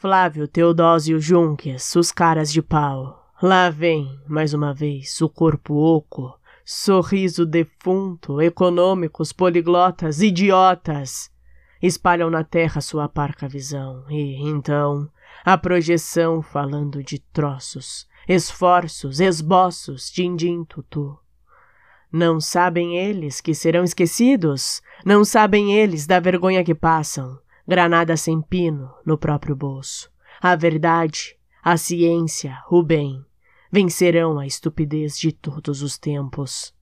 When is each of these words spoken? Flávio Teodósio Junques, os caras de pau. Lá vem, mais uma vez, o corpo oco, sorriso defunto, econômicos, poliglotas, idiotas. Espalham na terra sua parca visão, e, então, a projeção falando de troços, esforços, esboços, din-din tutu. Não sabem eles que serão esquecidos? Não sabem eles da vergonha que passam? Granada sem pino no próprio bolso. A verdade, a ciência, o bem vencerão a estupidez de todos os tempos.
Flávio 0.00 0.48
Teodósio 0.48 1.20
Junques, 1.20 1.94
os 1.94 2.10
caras 2.10 2.50
de 2.50 2.62
pau. 2.62 3.30
Lá 3.42 3.68
vem, 3.68 4.18
mais 4.26 4.54
uma 4.54 4.72
vez, 4.72 5.20
o 5.20 5.28
corpo 5.28 5.74
oco, 5.74 6.40
sorriso 6.64 7.44
defunto, 7.44 8.40
econômicos, 8.40 9.30
poliglotas, 9.30 10.22
idiotas. 10.22 11.30
Espalham 11.82 12.30
na 12.30 12.42
terra 12.42 12.80
sua 12.80 13.10
parca 13.10 13.46
visão, 13.46 14.06
e, 14.08 14.36
então, 14.48 15.06
a 15.44 15.58
projeção 15.58 16.40
falando 16.40 17.04
de 17.04 17.18
troços, 17.18 18.08
esforços, 18.26 19.20
esboços, 19.20 20.10
din-din 20.10 20.64
tutu. 20.64 21.14
Não 22.10 22.40
sabem 22.40 22.96
eles 22.96 23.38
que 23.38 23.52
serão 23.52 23.84
esquecidos? 23.84 24.80
Não 25.04 25.26
sabem 25.26 25.74
eles 25.74 26.06
da 26.06 26.18
vergonha 26.18 26.64
que 26.64 26.74
passam? 26.74 27.38
Granada 27.66 28.16
sem 28.16 28.40
pino 28.40 28.90
no 29.04 29.16
próprio 29.18 29.54
bolso. 29.54 30.10
A 30.40 30.56
verdade, 30.56 31.36
a 31.62 31.76
ciência, 31.76 32.58
o 32.70 32.82
bem 32.82 33.24
vencerão 33.70 34.38
a 34.38 34.46
estupidez 34.46 35.18
de 35.18 35.32
todos 35.32 35.82
os 35.82 35.96
tempos. 35.96 36.74